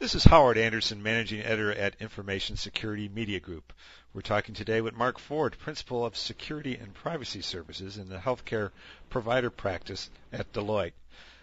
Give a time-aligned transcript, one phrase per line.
[0.00, 3.70] This is Howard Anderson, Managing Editor at Information Security Media Group.
[4.14, 8.70] We're talking today with Mark Ford, Principal of Security and Privacy Services in the Healthcare
[9.10, 10.94] Provider Practice at Deloitte.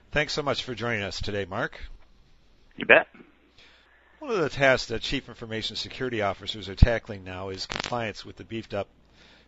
[0.09, 1.79] Thanks so much for joining us today, Mark.
[2.75, 3.07] You bet.
[4.17, 8.37] One of the tasks that Chief Information Security Officers are tackling now is compliance with
[8.37, 8.87] the beefed up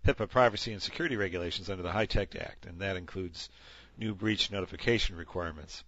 [0.06, 3.50] HIPAA privacy and security regulations under the HITECH Act, and that includes
[3.98, 5.84] new breach notification requirements.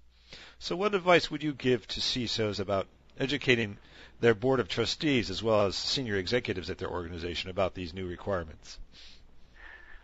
[0.57, 2.87] So, what advice would you give to CISOs about
[3.19, 3.77] educating
[4.19, 8.07] their board of trustees as well as senior executives at their organization about these new
[8.07, 8.79] requirements?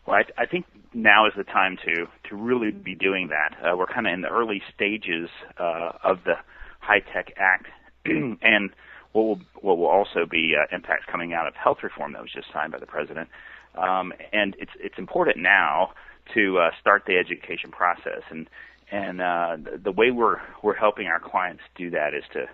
[0.05, 3.57] Well, I, I think now is the time to to really be doing that.
[3.61, 5.29] Uh, we're kind of in the early stages
[5.59, 6.35] uh, of the
[6.79, 7.67] HITECH Act,
[8.05, 8.71] and
[9.11, 12.31] what will what will also be uh, impacts coming out of health reform that was
[12.31, 13.29] just signed by the president.
[13.75, 15.91] Um, and it's it's important now
[16.33, 18.49] to uh, start the education process, and
[18.91, 22.47] and uh, the, the way we're we're helping our clients do that is to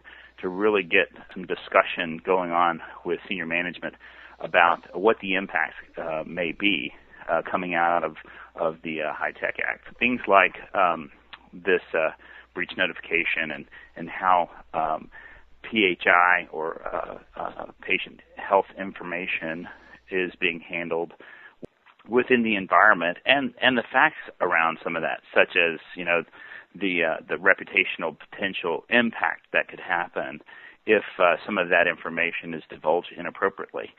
[0.44, 3.96] to really get some discussion going on with senior management
[4.40, 6.92] about what the impacts uh, may be
[7.32, 8.18] uh, coming out of
[8.56, 9.98] of the uh, HITECH Act.
[9.98, 11.10] Things like um,
[11.52, 12.12] this uh,
[12.54, 15.10] breach notification and and how um,
[15.64, 19.68] PHI or uh, uh, patient health information
[20.12, 21.14] is being handled
[22.08, 26.24] within the environment and and the facts around some of that, such as you know
[26.76, 30.40] the uh, the reputational potential impact that could happen
[30.86, 33.90] if uh, some of that information is divulged inappropriately.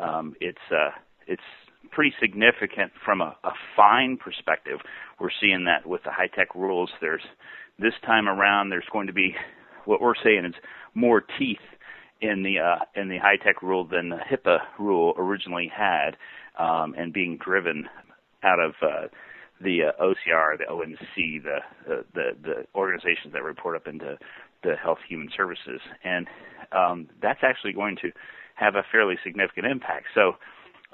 [0.00, 0.90] Um, it's uh,
[1.26, 1.42] it's
[1.90, 4.78] pretty significant from a, a fine perspective.
[5.20, 6.90] We're seeing that with the HITECH rules.
[7.00, 7.22] There's
[7.78, 9.34] this time around there's going to be
[9.84, 10.54] what we're saying is
[10.94, 11.58] more teeth
[12.20, 16.16] in the uh, in the HITECH rule than the HIPAA rule originally had,
[16.58, 17.88] um, and being driven
[18.42, 19.08] out of uh,
[19.62, 24.18] the uh, OCR, the ONC, the, the the the organizations that report up into
[24.62, 26.26] the Health Human Services, and
[26.72, 28.10] um, that's actually going to
[28.54, 30.06] have a fairly significant impact.
[30.14, 30.32] So,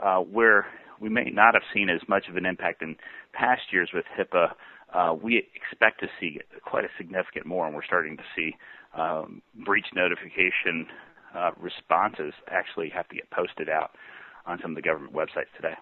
[0.02, 0.66] uh, where
[1.00, 2.96] we may not have seen as much of an impact in
[3.32, 4.52] past years with HIPAA,
[4.94, 8.56] uh, we expect to see quite a significant more, and we're starting to see
[8.96, 10.86] um, breach notification
[11.36, 13.90] uh, responses actually have to get posted out
[14.46, 15.74] on some of the government websites today.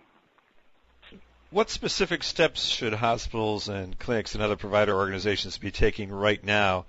[1.51, 6.87] What specific steps should hospitals and clinics and other provider organizations be taking right now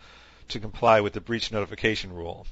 [0.49, 2.47] to comply with the breach notification rule?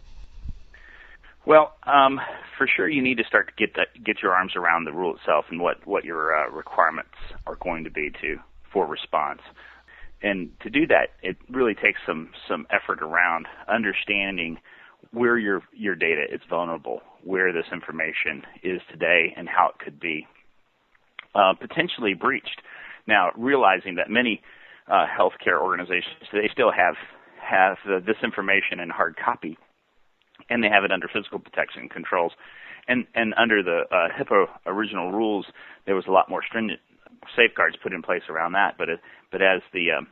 [1.45, 2.21] Well, um,
[2.57, 5.15] for sure, you need to start to get that, get your arms around the rule
[5.15, 7.15] itself and what what your uh, requirements
[7.47, 8.39] are going to be to
[8.71, 9.41] for response.
[10.21, 14.59] And to do that, it really takes some some effort around understanding
[15.11, 19.99] where your your data is vulnerable, where this information is today, and how it could
[19.99, 20.27] be
[21.35, 22.61] uh, potentially breached.
[23.07, 24.41] Now, realizing that many
[24.87, 26.95] uh, healthcare organizations they still have
[27.41, 29.57] have uh, this information in hard copy,
[30.49, 32.31] and they have it under physical protection controls,
[32.87, 35.45] and and under the uh, HIPAA original rules,
[35.85, 36.79] there was a lot more stringent
[37.35, 38.75] safeguards put in place around that.
[38.77, 38.99] But it,
[39.31, 40.07] but as the um,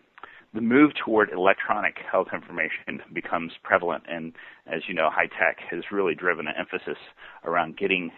[0.53, 4.33] the move toward electronic health information becomes prevalent, and
[4.67, 6.97] as you know, HITECH has really driven an emphasis
[7.43, 8.11] around getting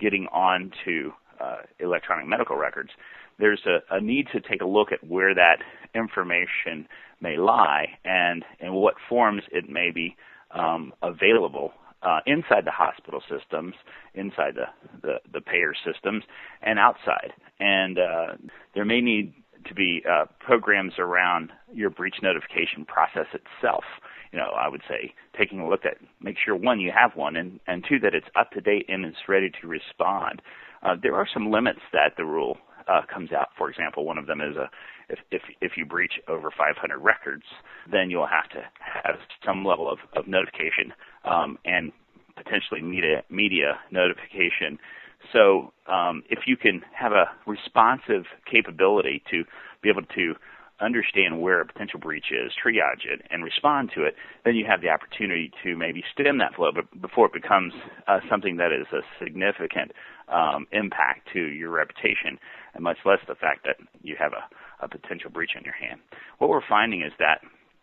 [0.00, 2.90] getting on to uh, electronic medical records.
[3.38, 5.58] There's a, a need to take a look at where that
[5.94, 6.88] information
[7.20, 10.16] may lie and in what forms it may be
[10.50, 11.72] um, available
[12.02, 13.74] uh, inside the hospital systems,
[14.14, 14.66] inside the,
[15.02, 16.24] the, the payer systems,
[16.62, 17.32] and outside.
[17.58, 18.26] And uh,
[18.74, 19.32] there may need
[19.66, 23.84] to be uh, programs around your breach notification process itself.
[24.32, 27.34] You know, I would say taking a look at make sure one you have one,
[27.34, 30.42] and and two that it's up to date and it's ready to respond.
[30.82, 32.56] Uh, there are some limits that the rule
[32.88, 33.48] uh, comes out.
[33.56, 34.70] For example, one of them is a
[35.08, 37.44] if if if you breach over 500 records,
[37.90, 40.92] then you'll have to have some level of, of notification
[41.24, 41.92] um, and
[42.36, 44.78] potentially media media notification
[45.32, 49.44] so um, if you can have a responsive capability to
[49.82, 50.34] be able to
[50.80, 54.14] understand where a potential breach is, triage it, and respond to it,
[54.44, 57.72] then you have the opportunity to maybe stem that flow but before it becomes
[58.06, 59.92] uh, something that is a significant
[60.28, 62.38] um, impact to your reputation,
[62.74, 66.00] and much less the fact that you have a, a potential breach on your hand.
[66.38, 67.40] What we're finding is that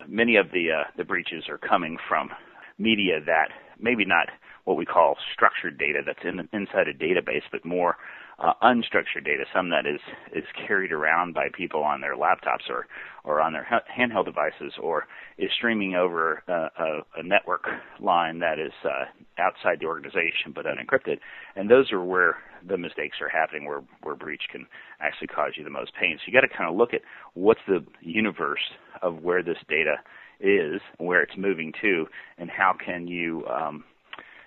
[0.08, 2.30] many of the uh, the breaches are coming from
[2.78, 3.50] media that
[3.80, 4.30] maybe not
[4.66, 7.96] what we call structured data that's in, inside a database, but more
[8.40, 10.00] uh, unstructured data, some that is
[10.34, 12.88] is carried around by people on their laptops or
[13.24, 13.68] or on their
[13.98, 17.66] handheld devices, or is streaming over uh, a, a, network
[18.00, 19.06] line that is uh,
[19.40, 21.18] outside the organization but unencrypted.
[21.56, 22.38] And those are where
[22.68, 24.68] the mistakes are happening, where where breach can
[25.00, 26.18] actually cause you the most pain.
[26.18, 27.02] So you got to kind of look at
[27.34, 29.96] what's the universe of where this data
[30.40, 32.06] is, where it's moving to,
[32.38, 33.86] and how can you um,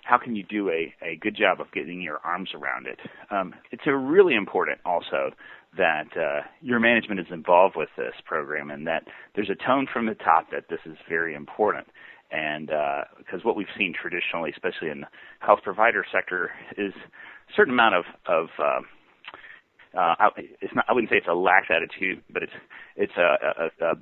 [0.09, 2.97] how can you do a, a good job of getting your arms around it?
[3.29, 5.31] Um, it's really important also
[5.77, 9.03] that uh, your management is involved with this program and that
[9.35, 11.85] there's a tone from the top that this is very important.
[12.31, 15.07] And uh, because what we've seen traditionally, especially in the
[15.39, 18.81] health provider sector, is a certain amount of, of uh,
[19.97, 20.29] uh,
[20.61, 22.53] it's not, I wouldn't say it's a lax attitude, but it's
[22.95, 23.35] it's a,
[23.81, 23.95] a, a,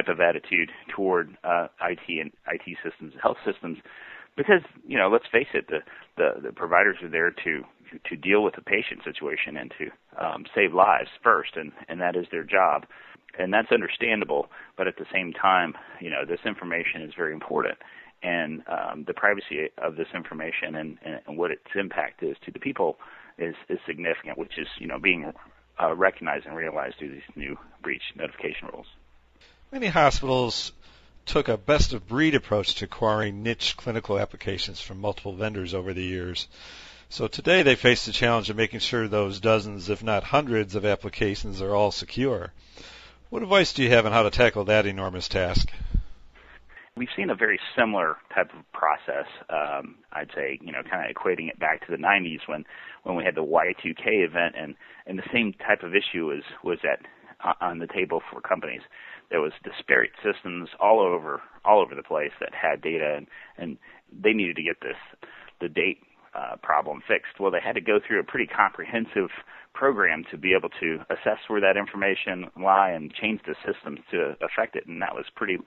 [0.00, 3.78] type of attitude toward uh, IT and IT systems, health systems,
[4.36, 5.78] because you know, let's face it, the
[6.16, 7.62] the, the providers are there to
[8.08, 12.16] to deal with the patient situation and to um, save lives first, and and that
[12.16, 12.86] is their job,
[13.38, 14.46] and that's understandable.
[14.76, 17.78] But at the same time, you know, this information is very important,
[18.22, 22.60] and um, the privacy of this information and, and, what its impact is to the
[22.60, 22.96] people
[23.38, 25.32] is is significant, which is you know being
[25.82, 28.86] uh, recognized and realized through these new breach notification rules.
[29.72, 30.72] Many hospitals
[31.26, 35.94] took a best of breed approach to acquiring niche clinical applications from multiple vendors over
[35.94, 36.48] the years.
[37.08, 40.84] So today they face the challenge of making sure those dozens, if not hundreds, of
[40.84, 42.52] applications are all secure.
[43.28, 45.70] What advice do you have on how to tackle that enormous task?
[46.96, 49.26] We've seen a very similar type of process.
[49.48, 52.64] Um, I'd say, you know, kind of equating it back to the 90s when
[53.04, 54.74] when we had the Y2K event, and
[55.06, 57.06] and the same type of issue was was at
[57.44, 58.82] uh, on the table for companies.
[59.30, 63.78] There was disparate systems all over all over the place that had data, and and
[64.10, 64.96] they needed to get this
[65.60, 65.98] the date
[66.34, 67.38] uh, problem fixed.
[67.38, 69.30] Well, they had to go through a pretty comprehensive
[69.74, 74.36] program to be able to assess where that information lie and change the systems to
[74.42, 75.58] affect it, and that was pretty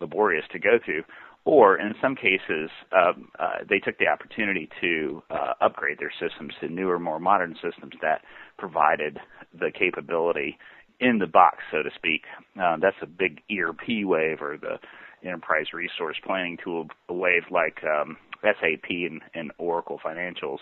[0.00, 1.02] laborious to go through.
[1.44, 6.52] Or in some cases, um, uh, they took the opportunity to uh, upgrade their systems
[6.60, 8.22] to newer, more modern systems that
[8.58, 9.18] provided
[9.52, 10.56] the capability
[11.02, 12.22] in the box, so to speak.
[12.60, 14.78] Uh, that's a big ERP wave or the
[15.26, 20.58] enterprise resource planning tool wave like um, SAP and, and Oracle Financials.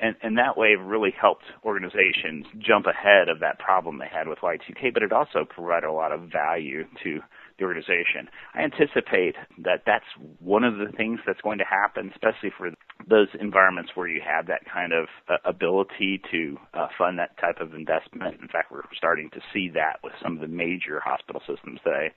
[0.00, 4.40] And, and that wave really helped organizations jump ahead of that problem they had with
[4.40, 7.20] Y2K, but it also provided a lot of value to
[7.58, 8.28] the organization.
[8.54, 10.04] I anticipate that that's
[10.40, 12.70] one of the things that's going to happen, especially for
[13.08, 17.60] those environments where you have that kind of uh, ability to uh, fund that type
[17.60, 18.40] of investment.
[18.40, 22.12] In fact, we're starting to see that with some of the major hospital systems today.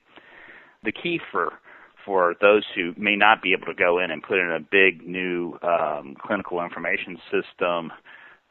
[0.84, 1.54] The key for
[2.06, 5.06] for those who may not be able to go in and put in a big
[5.06, 7.92] new um, clinical information system,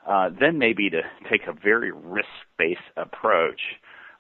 [0.07, 1.01] uh, then maybe to
[1.31, 3.61] take a very risk-based approach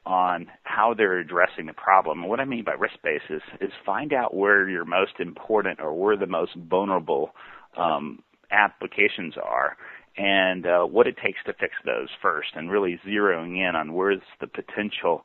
[0.06, 2.20] on how they're addressing the problem.
[2.20, 3.42] And what I mean by risk based is,
[3.84, 7.30] find out where your most important or where the most vulnerable
[7.76, 9.76] um, applications are
[10.16, 14.22] and uh, what it takes to fix those first and really zeroing in on where's
[14.40, 15.24] the potential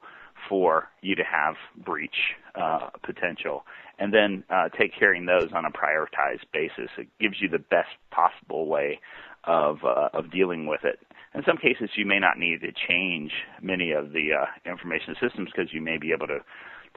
[0.50, 3.63] for you to have breach uh, potential
[4.00, 6.89] and then uh, take caring those on a prioritized basis.
[6.98, 9.00] It gives you the best possible way
[9.44, 11.00] of uh, of dealing with it
[11.33, 13.31] in some cases, you may not need to change
[13.62, 16.39] many of the uh, information systems because you may be able to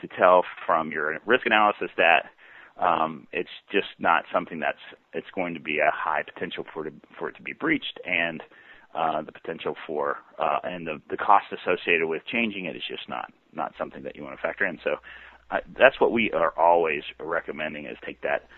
[0.00, 2.24] to tell from your risk analysis that
[2.80, 4.82] um, it's just not something that's
[5.12, 8.42] it's going to be a high potential for it, for it to be breached, and
[8.94, 13.08] uh, the potential for uh, and the the cost associated with changing it is just
[13.08, 14.78] not not something that you want to factor in.
[14.82, 14.96] So
[15.52, 18.48] uh, that's what we are always recommending is take that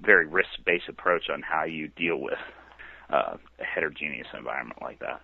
[0.00, 2.38] very risk based approach on how you deal with
[3.10, 5.20] uh, a heterogeneous environment like that.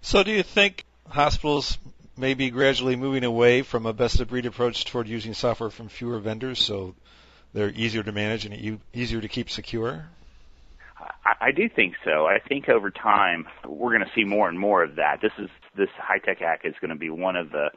[0.00, 1.78] So, do you think hospitals
[2.16, 5.88] may be gradually moving away from a best of breed approach toward using software from
[5.88, 6.94] fewer vendors so
[7.52, 10.06] they're easier to manage and easier to keep secure?
[10.98, 12.26] I, I do think so.
[12.26, 15.20] I think over time we're going to see more and more of that.
[15.20, 17.70] This is this HITECH Act is going to be one of the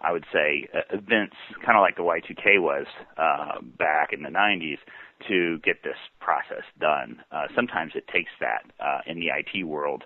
[0.00, 2.86] I would say uh, events, kind of like the Y2K was
[3.16, 4.78] uh, back in the 90s,
[5.26, 7.20] to get this process done.
[7.32, 10.04] Uh, sometimes it takes that uh, in the IT world,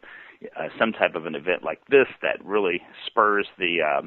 [0.58, 4.06] uh, some type of an event like this that really spurs the uh,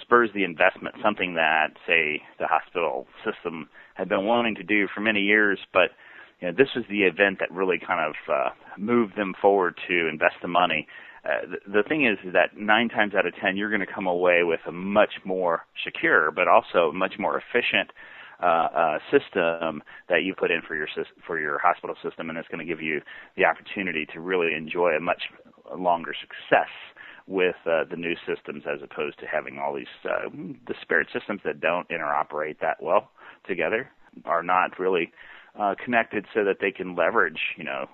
[0.00, 0.94] spurs the investment.
[1.02, 5.90] Something that, say, the hospital system had been wanting to do for many years, but
[6.40, 10.08] you know, this was the event that really kind of uh, moved them forward to
[10.08, 10.86] invest the money.
[11.24, 14.06] Uh, the, the thing is that nine times out of ten, you're going to come
[14.06, 17.90] away with a much more secure, but also much more efficient
[18.42, 20.88] uh, uh, system that you put in for your
[21.26, 23.00] for your hospital system, and it's going to give you
[23.36, 25.22] the opportunity to really enjoy a much
[25.76, 26.70] longer success
[27.26, 30.28] with uh, the new systems as opposed to having all these uh,
[30.66, 33.10] disparate systems that don't interoperate that well
[33.48, 33.88] together,
[34.24, 35.10] are not really
[35.58, 37.88] uh, connected so that they can leverage, you know,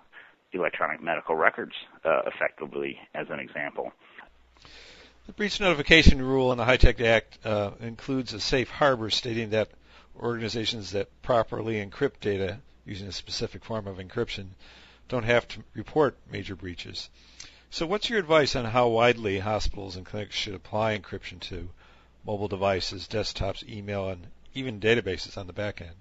[0.53, 1.73] electronic medical records
[2.05, 3.93] uh, effectively, as an example.
[5.27, 9.69] The breach notification rule in the HITECH Act uh, includes a safe harbor stating that
[10.21, 14.49] organizations that properly encrypt data using a specific form of encryption
[15.09, 17.11] don't have to report major breaches.
[17.71, 21.71] So, what's your advice on how widely hospitals and clinics should apply encryption to
[22.25, 25.97] mobile devices, desktops, email, and even databases on the back end?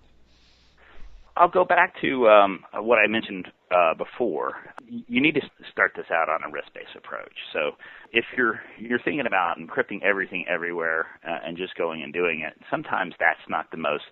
[1.40, 4.56] I'll go back to um, what I mentioned uh, before.
[4.86, 5.42] You need to
[5.72, 7.32] start this out on a risk-based approach.
[7.54, 7.72] So,
[8.12, 12.62] if you're you're thinking about encrypting everything everywhere uh, and just going and doing it,
[12.70, 14.04] sometimes that's not the most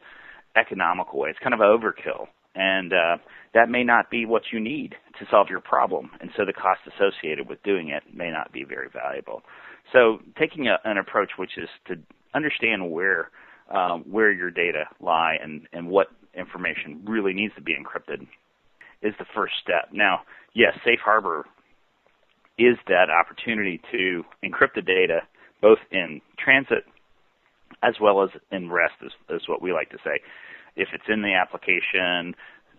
[0.55, 1.29] economical way.
[1.29, 3.17] It's kind of overkill, and uh,
[3.53, 6.11] that may not be what you need to solve your problem.
[6.21, 9.41] And so, the cost associated with doing it may not be very valuable.
[9.91, 11.95] So, taking a, an approach which is to
[12.33, 13.31] understand where
[13.69, 16.07] um, where your data lie and, and what
[16.37, 18.27] information really needs to be encrypted
[19.01, 19.89] is the first step.
[19.91, 20.21] Now,
[20.53, 21.45] yes, Safe Harbor
[22.57, 25.21] is that opportunity to encrypt the data
[25.61, 26.85] both in transit
[27.83, 30.19] as well as in rest, is, is what we like to say.
[30.75, 32.35] If it's in the application,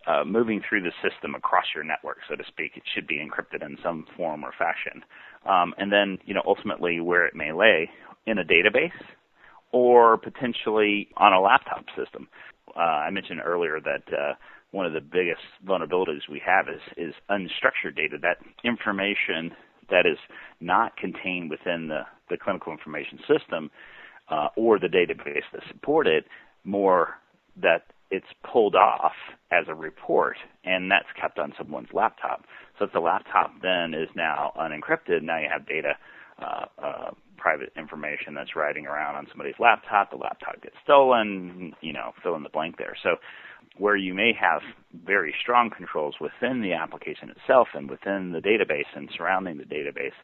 [0.06, 3.64] uh, moving through the system across your network, so to speak, it should be encrypted
[3.64, 5.04] in some form or fashion.
[5.46, 7.90] Um, and then, you know, ultimately where it may lay
[8.26, 8.90] in a database
[9.72, 12.28] or potentially on a laptop system
[12.76, 14.34] uh, I mentioned earlier that uh,
[14.70, 19.52] one of the biggest vulnerabilities we have is, is unstructured data, that information
[19.90, 20.18] that is
[20.60, 23.70] not contained within the, the clinical information system
[24.30, 26.24] uh, or the database that support it,
[26.64, 27.14] more
[27.60, 29.12] that it's pulled off
[29.50, 32.44] as a report and that's kept on someone's laptop.
[32.78, 35.94] So if the laptop then is now unencrypted, now you have data
[36.40, 40.10] uh, uh, private information that's riding around on somebody's laptop.
[40.10, 42.96] The laptop gets stolen, you know, fill in the blank there.
[43.02, 43.16] So
[43.78, 44.60] where you may have
[45.06, 50.16] very strong controls within the application itself and within the database and surrounding the database,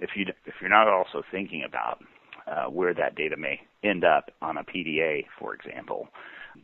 [0.00, 2.02] if you if you're not also thinking about
[2.46, 6.08] uh, where that data may end up on a PDA, for example,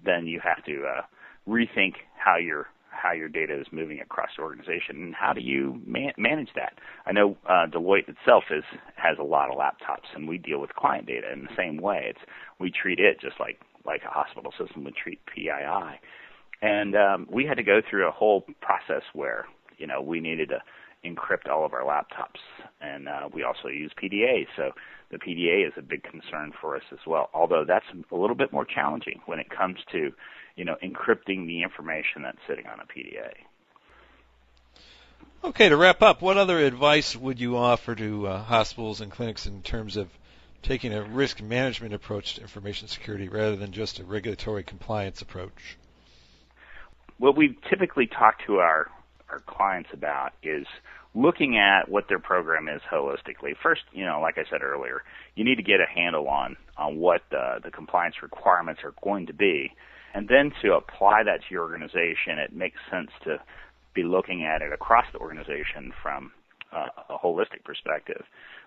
[0.05, 1.03] then you have to uh,
[1.49, 5.81] rethink how you're how your data is moving across the organization and how do you
[5.87, 6.75] man- manage that?
[7.07, 8.65] I know uh, Deloitte itself is
[8.97, 12.07] has a lot of laptops and we deal with client data in the same way.
[12.11, 12.21] It's
[12.59, 16.01] we treat it just like like a hospital system would treat PII,
[16.61, 19.47] and um, we had to go through a whole process where
[19.79, 20.59] you know we needed to
[21.05, 22.41] encrypt all of our laptops,
[22.81, 24.47] and uh, we also use PDA.
[24.57, 24.73] So
[25.11, 27.31] the PDA is a big concern for us as well.
[27.33, 30.11] Although that's a little bit more challenging when it comes to
[30.59, 33.33] you know, encrypting the information that's sitting on a PDA.
[35.45, 39.47] Okay, to wrap up, what other advice would you offer to uh, hospitals and clinics
[39.47, 40.09] in terms of
[40.63, 45.79] taking a risk management approach to information security rather than just a regulatory compliance approach?
[47.19, 48.91] What we typically talk to our,
[49.31, 50.67] our clients about is
[51.15, 53.57] looking at what their program is holistically.
[53.63, 55.05] First, you know, like I said earlier,
[55.37, 59.27] you need to get a handle on on what the, the compliance requirements are going
[59.27, 59.73] to be
[60.15, 63.39] and then to apply that to your organization, it makes sense to
[63.95, 66.33] be looking at it across the organization from
[66.73, 68.23] uh, a holistic perspective.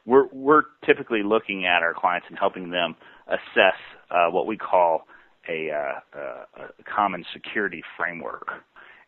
[0.05, 2.95] We're, we're typically looking at our clients and helping them
[3.27, 3.77] assess
[4.09, 5.05] uh, what we call
[5.47, 8.47] a, uh, a, common security framework.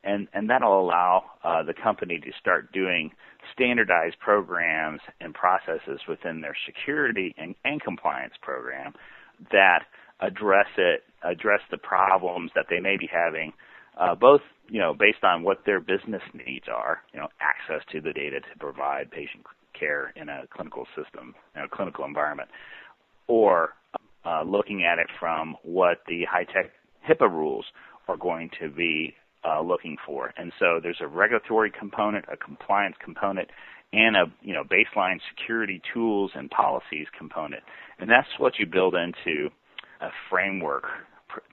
[0.03, 3.11] And, and that'll allow uh, the company to start doing
[3.53, 8.93] standardized programs and processes within their security and, and compliance program
[9.51, 9.83] that
[10.19, 13.53] address it, address the problems that they may be having,
[13.99, 18.01] uh, both you know based on what their business needs are, you know, access to
[18.01, 19.43] the data to provide patient
[19.77, 22.49] care in a clinical system, in a clinical environment,
[23.27, 23.69] or
[24.25, 26.71] uh, looking at it from what the HITECH
[27.07, 27.65] HIPAA rules
[28.07, 29.13] are going to be
[29.45, 30.33] uh, looking for.
[30.37, 33.49] And so there's a regulatory component, a compliance component,
[33.91, 37.63] and a you know baseline security tools and policies component.
[37.99, 39.49] And that's what you build into
[40.01, 40.85] a framework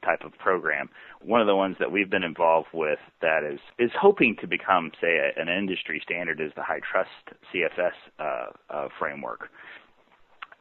[0.04, 0.88] type of program.
[1.22, 4.90] One of the ones that we've been involved with that is is hoping to become,
[5.00, 9.48] say, a, an industry standard is the HITRUST CFS uh, uh, framework.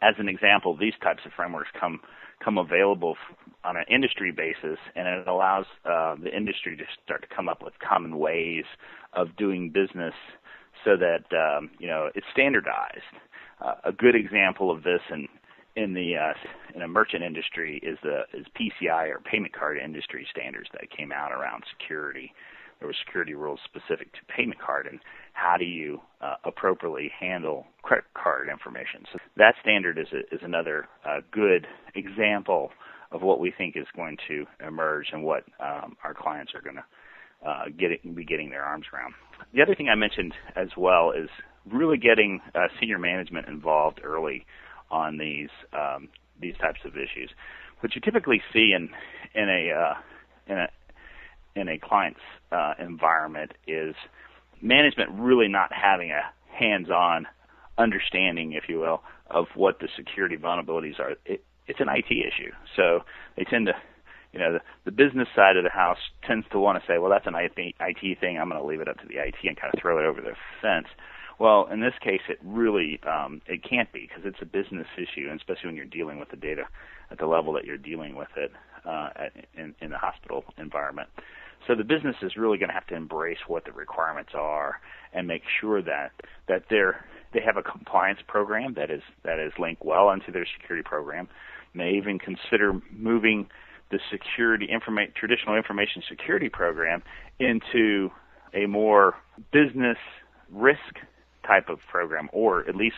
[0.01, 1.99] As an example, these types of frameworks come
[2.43, 3.15] come available
[3.63, 7.61] on an industry basis, and it allows uh, the industry to start to come up
[7.63, 8.63] with common ways
[9.13, 10.13] of doing business,
[10.85, 13.15] so that um, you know it's standardized.
[13.61, 15.27] Uh, a good example of this, and
[15.79, 16.33] in the uh,
[16.75, 21.11] in a merchant industry is the is PCI or payment card industry standards that came
[21.11, 22.33] out around security.
[22.79, 24.99] There were security rules specific to payment card and
[25.33, 29.03] how do you uh, appropriately handle credit card information.
[29.11, 32.71] So that standard is a, is another uh, good example
[33.11, 36.77] of what we think is going to emerge and what um, our clients are going
[36.77, 36.85] to
[37.45, 39.13] uh, get it, be getting their arms around.
[39.53, 41.29] The other thing I mentioned as well is
[41.69, 44.45] really getting uh, senior management involved early
[44.91, 46.09] on these um,
[46.41, 47.31] these types of issues.
[47.81, 48.89] What you typically see in
[49.35, 49.93] in a uh,
[50.47, 50.67] in a
[51.55, 52.19] in a client's
[52.51, 53.95] uh, environment is
[54.61, 56.21] management really not having a
[56.53, 57.25] hands-on
[57.77, 61.11] understanding, if you will, of what the security vulnerabilities are.
[61.25, 63.01] It, it's an IT issue, so
[63.37, 63.73] they tend to,
[64.33, 67.11] you know, the, the business side of the house tends to want to say, well,
[67.11, 68.39] that's an IT thing.
[68.39, 70.19] I'm going to leave it up to the IT and kind of throw it over
[70.19, 70.87] the fence.
[71.39, 75.29] Well, in this case, it really um, it can't be because it's a business issue,
[75.29, 76.63] and especially when you're dealing with the data
[77.11, 78.51] at the level that you're dealing with it
[78.85, 81.07] uh, at, in, in the hospital environment.
[81.67, 84.81] So the business is really going to have to embrace what the requirements are
[85.13, 86.11] and make sure that
[86.47, 90.47] that they're they have a compliance program that is that is linked well into their
[90.59, 91.29] security program.
[91.73, 93.47] May even consider moving
[93.91, 97.01] the security informa- traditional information security program
[97.39, 98.09] into
[98.53, 99.15] a more
[99.53, 99.97] business
[100.51, 100.97] risk
[101.49, 102.97] type of program, or at least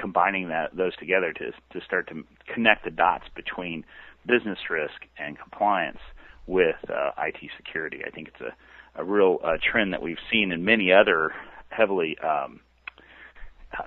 [0.00, 3.84] combining that those together to to start to connect the dots between
[4.26, 5.98] business risk and compliance
[6.46, 8.00] with uh, IT security.
[8.06, 11.32] I think it's a, a real uh, trend that we've seen in many other
[11.70, 12.60] heavily um,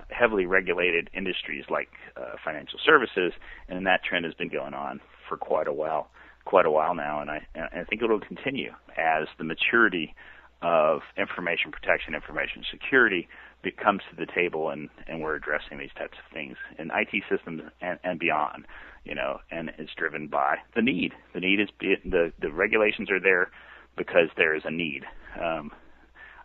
[0.08, 3.32] heavily regulated industries like uh, financial services,
[3.68, 6.08] and that trend has been going on for quite a while,
[6.44, 10.14] quite a while now, and I, and I think it'll continue as the maturity
[10.62, 13.28] of information protection, information security
[13.72, 17.62] comes to the table, and and we're addressing these types of things in IT systems
[17.80, 18.66] and, and beyond.
[19.04, 21.12] You know, and it's driven by the need.
[21.34, 23.50] The need is the the regulations are there
[23.96, 25.04] because there is a need.
[25.40, 25.70] Um,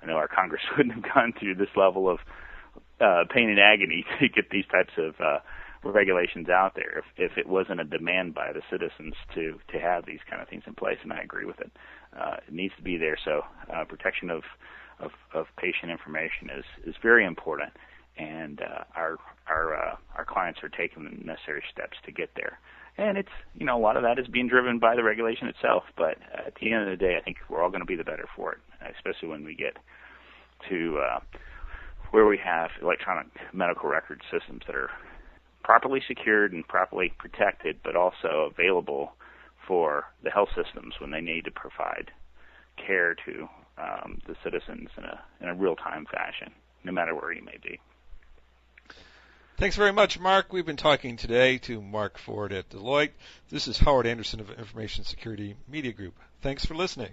[0.02, 2.20] I know our Congress wouldn't have gone through this level of
[3.02, 5.40] uh, pain and agony to get these types of uh,
[5.84, 10.06] regulations out there if, if it wasn't a demand by the citizens to to have
[10.06, 10.98] these kind of things in place.
[11.04, 11.72] And I agree with it.
[12.18, 13.18] Uh, it needs to be there.
[13.24, 13.42] So
[13.74, 14.44] uh, protection of
[15.00, 17.74] of, of patient information is, is very important,
[18.18, 22.60] and uh, our our uh, our clients are taking the necessary steps to get there.
[22.98, 25.84] And it's you know a lot of that is being driven by the regulation itself,
[25.98, 28.04] but at the end of the day, I think we're all going to be the
[28.04, 28.60] better for it,
[28.96, 29.78] especially when we get
[30.70, 31.20] to uh,
[32.12, 34.90] where we have electronic medical record systems that are
[35.64, 39.14] properly secured and properly protected, but also available
[39.68, 42.12] for the health systems when they need to provide
[42.76, 43.48] care to
[43.80, 46.52] um, the citizens in a in a real time fashion,
[46.84, 47.80] no matter where you may be.
[49.58, 50.54] Thanks very much, Mark.
[50.54, 53.12] We've been talking today to Mark Ford at Deloitte.
[53.50, 56.14] This is Howard Anderson of Information Security Media Group.
[56.42, 57.12] Thanks for listening.